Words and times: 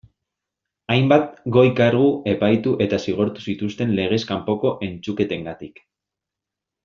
Hainbat 0.93 1.27
goi 1.57 1.65
kargu 1.79 2.07
epaitu 2.31 2.73
eta 2.87 2.99
zigortu 3.05 3.45
zituzten 3.53 3.93
legez 3.99 4.21
kanpoko 4.31 4.71
entzuketengatik. 4.89 5.83